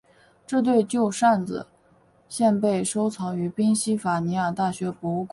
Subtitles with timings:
[0.47, 1.67] 这对旧扇子
[2.27, 5.29] 现被收藏于宾夕法尼亚大学博物馆内。